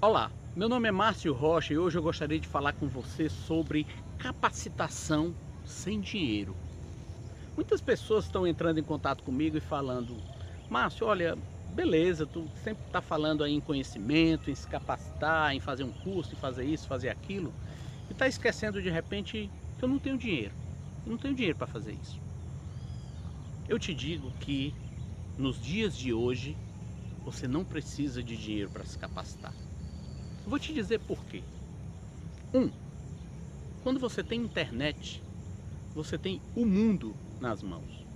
[0.00, 3.84] Olá, meu nome é Márcio Rocha e hoje eu gostaria de falar com você sobre
[4.16, 5.34] capacitação
[5.64, 6.54] sem dinheiro.
[7.56, 10.14] Muitas pessoas estão entrando em contato comigo e falando,
[10.70, 11.36] Márcio, olha,
[11.74, 16.32] beleza, tu sempre está falando aí em conhecimento, em se capacitar, em fazer um curso,
[16.32, 17.52] em fazer isso, fazer aquilo,
[18.08, 20.54] e está esquecendo de repente que eu não tenho dinheiro.
[21.04, 22.20] Eu não tenho dinheiro para fazer isso.
[23.66, 24.72] Eu te digo que
[25.36, 26.54] nos dias de hoje
[27.24, 29.52] você não precisa de dinheiro para se capacitar.
[30.48, 31.42] Vou te dizer por quê.
[32.54, 32.70] Um,
[33.82, 35.22] quando você tem internet,
[35.94, 38.06] você tem o mundo nas mãos.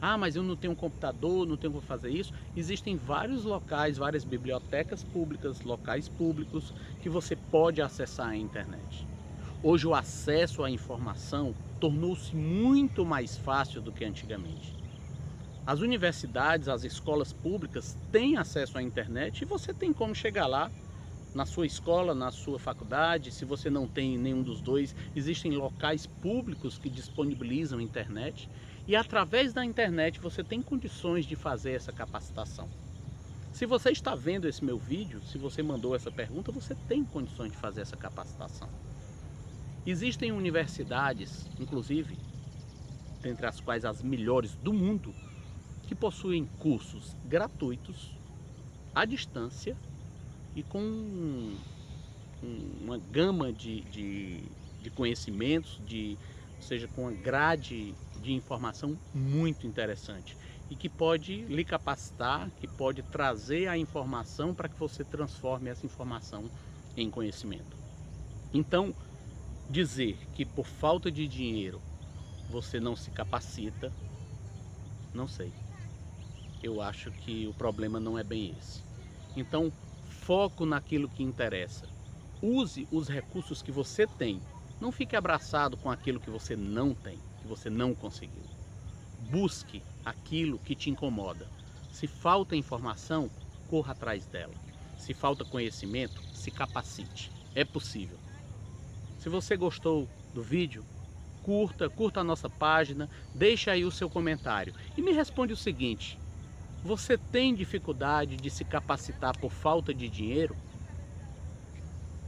[0.00, 2.32] Ah, mas eu não tenho um computador, não tenho como fazer isso.
[2.56, 6.72] Existem vários locais, várias bibliotecas públicas, locais públicos
[7.02, 9.04] que você pode acessar a internet.
[9.60, 14.72] Hoje o acesso à informação tornou-se muito mais fácil do que antigamente.
[15.66, 20.70] As universidades, as escolas públicas têm acesso à internet e você tem como chegar lá
[21.34, 26.06] na sua escola, na sua faculdade, se você não tem nenhum dos dois, existem locais
[26.06, 28.48] públicos que disponibilizam internet
[28.86, 32.68] e através da internet você tem condições de fazer essa capacitação.
[33.52, 37.52] Se você está vendo esse meu vídeo, se você mandou essa pergunta, você tem condições
[37.52, 38.68] de fazer essa capacitação.
[39.86, 42.16] Existem universidades, inclusive,
[43.22, 45.14] dentre as quais as melhores do mundo,
[45.86, 48.16] que possuem cursos gratuitos,
[48.94, 49.76] à distância,
[50.54, 50.80] e com
[52.42, 56.18] um, uma gama de, de, de conhecimentos, de,
[56.56, 60.36] ou seja, com uma grade de informação muito interessante
[60.68, 65.86] e que pode lhe capacitar, que pode trazer a informação para que você transforme essa
[65.86, 66.50] informação
[66.96, 67.76] em conhecimento.
[68.52, 68.94] Então,
[69.68, 71.80] dizer que por falta de dinheiro
[72.48, 73.94] você não se capacita,
[75.14, 75.54] não sei.
[76.62, 78.82] Eu acho que o problema não é bem esse.
[79.34, 79.72] Então,
[80.30, 81.88] foco naquilo que interessa.
[82.40, 84.40] Use os recursos que você tem.
[84.80, 88.44] Não fique abraçado com aquilo que você não tem, que você não conseguiu.
[89.28, 91.48] Busque aquilo que te incomoda.
[91.90, 93.28] Se falta informação,
[93.68, 94.54] corra atrás dela.
[94.96, 97.32] Se falta conhecimento, se capacite.
[97.52, 98.16] É possível.
[99.18, 100.84] Se você gostou do vídeo,
[101.42, 106.19] curta, curta a nossa página, deixa aí o seu comentário e me responde o seguinte:
[106.82, 110.58] você tem dificuldade de se capacitar por falta de dinheiro?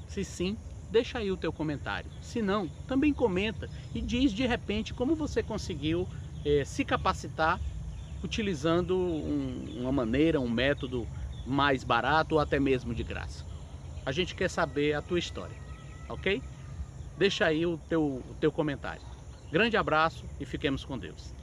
[0.06, 0.58] Se sim,
[0.90, 2.12] deixa aí o teu comentário.
[2.20, 6.08] Se não, também comenta e diz de repente como você conseguiu
[6.44, 7.60] eh, se capacitar
[8.22, 11.08] utilizando um, uma maneira, um método
[11.44, 13.44] mais barato ou até mesmo de graça.
[14.04, 15.58] A gente quer saber a tua história,
[16.08, 16.42] ok?
[17.16, 19.06] Deixa aí o teu, o teu comentário.
[19.50, 21.34] Grande abraço e fiquemos com Deus.